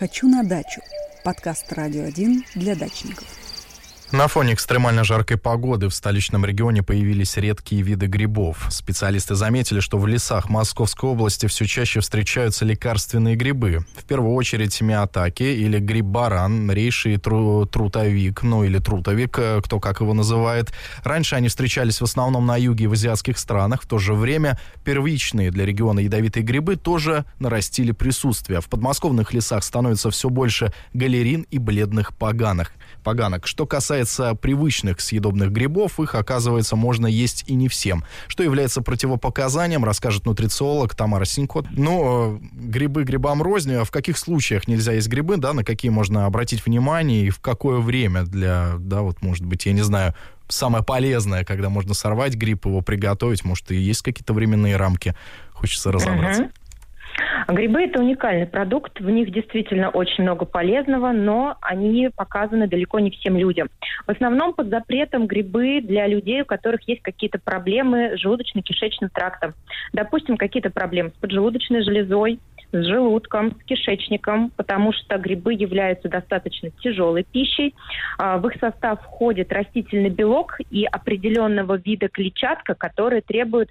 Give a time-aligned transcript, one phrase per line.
[0.00, 0.80] «Хочу на дачу»–
[1.24, 3.39] подкаст «Радио 1» для дачников.
[4.12, 8.66] На фоне экстремально жаркой погоды в столичном регионе появились редкие виды грибов.
[8.68, 13.84] Специалисты заметили, что в лесах Московской области все чаще встречаются лекарственные грибы.
[13.96, 20.00] В первую очередь миотаки или гриб-баран, рейший тру трутовик, ну или трутовик, э, кто как
[20.00, 20.72] его называет.
[21.04, 23.82] Раньше они встречались в основном на юге и в азиатских странах.
[23.82, 28.60] В то же время первичные для региона ядовитые грибы тоже нарастили присутствие.
[28.60, 32.72] В подмосковных лесах становится все больше галерин и бледных поганок.
[33.04, 33.46] поганок.
[33.46, 38.04] Что касается касается привычных съедобных грибов, их, оказывается, можно есть и не всем.
[38.28, 41.64] Что является противопоказанием, расскажет нутрициолог Тамара Синько.
[41.70, 43.74] Ну, э, грибы грибам рознь.
[43.74, 47.40] А в каких случаях нельзя есть грибы, да, на какие можно обратить внимание и в
[47.40, 50.14] какое время для, да, вот, может быть, я не знаю,
[50.48, 55.14] самое полезное, когда можно сорвать гриб, его приготовить, может, и есть какие-то временные рамки.
[55.52, 56.50] Хочется разобраться.
[57.46, 57.54] Uh-huh.
[57.54, 63.10] Грибы– это уникальный продукт, в них действительно очень много полезного, но они показаны далеко не
[63.10, 63.68] всем людям.
[64.06, 69.54] В основном под запретом грибы для людей, у которых есть какие-то проблемы с желудочно-кишечным трактом.
[69.92, 72.38] Допустим, какие-то проблемы с поджелудочной железой,
[72.72, 77.74] с желудком, с кишечником, потому что грибы являются достаточно тяжелой пищей.
[78.18, 83.70] А, в их состав входит растительный белок и определенного вида клетчатка, которые требуют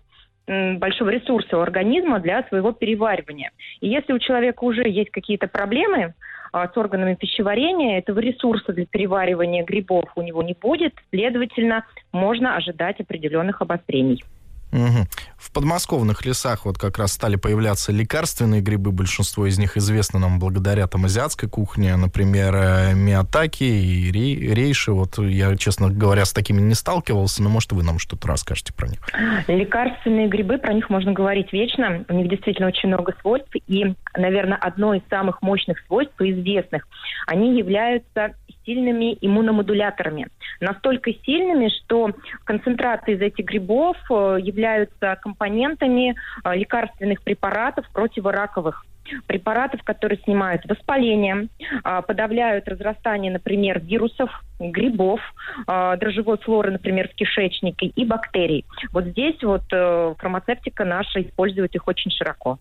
[0.50, 3.52] большого ресурса у организма для своего переваривания.
[3.81, 6.16] И если у человека уже есть какие-то проблемы
[6.52, 12.56] а, с органами пищеварения, этого ресурса для переваривания грибов у него не будет, следовательно, можно
[12.56, 14.23] ожидать определенных обострений.
[14.72, 15.08] Угу.
[15.38, 18.92] В подмосковных лесах вот как раз стали появляться лекарственные грибы.
[18.92, 24.92] Большинство из них известно нам благодаря там азиатской кухне, например, э, миотаки и рейши.
[24.92, 28.88] Вот я, честно говоря, с такими не сталкивался, но может вы нам что-то расскажете про
[28.88, 29.00] них.
[29.47, 32.06] Лекарственные грибы, про них можно говорить вечно.
[32.08, 33.50] У них действительно очень много свойств.
[33.67, 36.88] И, наверное, одно из самых мощных свойств известных,
[37.25, 38.34] они являются
[38.70, 40.28] сильными иммуномодуляторами.
[40.59, 42.12] Настолько сильными, что
[42.44, 48.85] концентраты из этих грибов э, являются компонентами э, лекарственных препаратов противораковых
[49.25, 51.47] препаратов, которые снимают воспаление,
[51.84, 54.29] э, подавляют разрастание, например, вирусов,
[54.59, 55.19] грибов,
[55.66, 58.66] дрожжевой флоры, например, в кишечнике и бактерий.
[58.91, 62.59] Вот здесь вот фармацевтика наша использует их очень широко.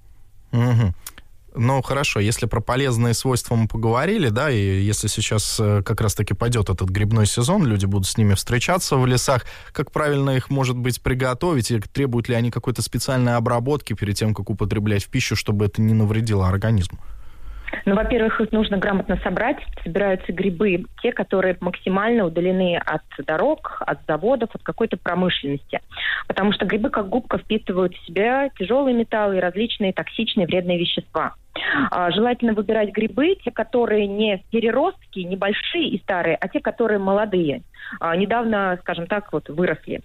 [0.53, 0.95] Угу.
[1.55, 6.35] Ну, хорошо, если про полезные свойства мы поговорили, да, и если сейчас э, как раз-таки
[6.35, 10.77] пойдет этот грибной сезон, люди будут с ними встречаться в лесах, как правильно их, может
[10.77, 15.37] быть, приготовить, и требуют ли они какой-то специальной обработки перед тем, как употреблять в пищу,
[15.37, 16.99] чтобы это не навредило организму?
[17.85, 19.59] Ну, во-первых, их нужно грамотно собрать.
[19.83, 25.81] Собираются грибы, те, которые максимально удалены от дорог, от заводов, от какой-то промышленности.
[26.27, 31.35] Потому что грибы, как губка, впитывают в себя тяжелые металлы и различные токсичные вредные вещества.
[31.91, 37.63] А, желательно выбирать грибы, те, которые не переростки, небольшие и старые, а те, которые молодые,
[38.01, 40.01] а, недавно, скажем так, вот выросли.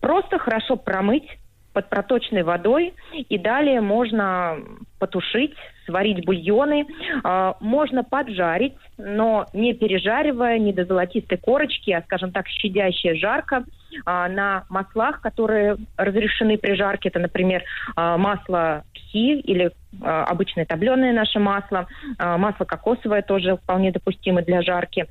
[0.00, 1.38] Просто хорошо промыть
[1.72, 4.58] под проточной водой, и далее можно
[5.02, 5.52] потушить,
[5.84, 12.46] сварить бульоны, э, можно поджарить, но не пережаривая, не до золотистой корочки, а, скажем так,
[12.46, 17.08] щадящая жарко э, на маслах, которые разрешены при жарке.
[17.08, 17.64] Это, например,
[17.96, 21.86] э, масло пхи или обычное топленое наше масло,
[22.18, 25.06] масло кокосовое тоже вполне допустимо для жарки.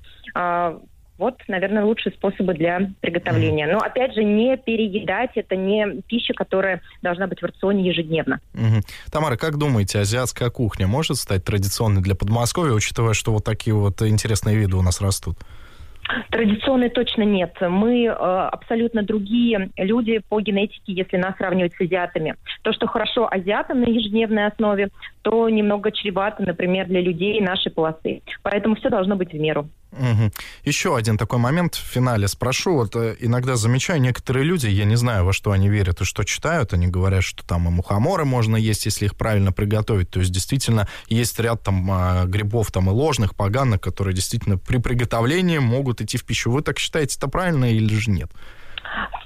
[1.21, 3.67] Вот, наверное, лучшие способы для приготовления.
[3.71, 5.29] Но, опять же, не переедать.
[5.35, 8.39] Это не пища, которая должна быть в рационе ежедневно.
[8.55, 8.81] Угу.
[9.11, 14.01] Тамара, как думаете, азиатская кухня может стать традиционной для Подмосковья, учитывая, что вот такие вот
[14.01, 15.37] интересные виды у нас растут?
[16.29, 17.55] Традиционной точно нет.
[17.61, 22.35] Мы э, абсолютно другие люди по генетике, если нас сравнивать с азиатами.
[22.61, 24.89] То, что хорошо азиатам на ежедневной основе,
[25.21, 28.21] то немного чревато, например, для людей нашей полосы.
[28.43, 29.67] Поэтому все должно быть в меру.
[29.91, 30.31] Угу.
[30.63, 32.75] Еще один такой момент в финале спрошу.
[32.75, 36.23] Вот э, иногда замечаю, некоторые люди, я не знаю, во что они верят и что
[36.23, 40.09] читают, они говорят, что там и мухоморы можно есть, если их правильно приготовить.
[40.09, 44.77] То есть действительно есть ряд там а, грибов там и ложных, поганых, которые действительно при
[44.77, 46.51] приготовлении могут идти в пищу.
[46.51, 48.29] Вы так считаете, это правильно или же нет?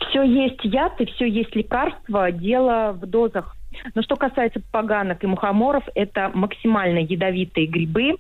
[0.09, 2.31] Все есть яд и все есть лекарство.
[2.31, 3.55] Дело в дозах
[3.93, 8.15] но что касается поганок и мухоморов, это максимально ядовитые грибы.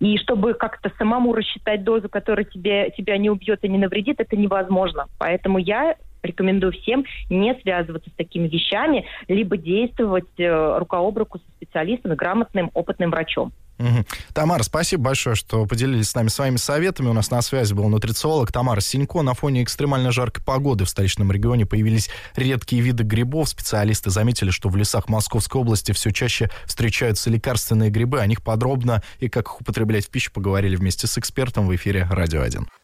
[0.00, 4.36] И чтобы как-то самому рассчитать дозу, которая тебе, тебя не убьет и не навредит, это
[4.36, 5.06] невозможно.
[5.18, 11.38] Поэтому я рекомендую всем не связываться с такими вещами, либо действовать э, рука об руку
[11.38, 13.52] со специалистом грамотным опытным врачом.
[13.78, 14.04] Угу.
[14.34, 17.08] Тамара, спасибо большое, что поделились с нами своими советами.
[17.08, 19.22] У нас на связи был нутрициолог Тамара Синько.
[19.22, 23.48] На фоне экстремально жаркой погоды в столичном регионе появились редкие виды грибов.
[23.48, 28.20] Специалисты заметили, что в лесах Московской области все чаще встречаются лекарственные грибы.
[28.20, 32.06] О них подробно и как их употреблять в пищу поговорили вместе с экспертом в эфире
[32.10, 32.68] «Радио 1».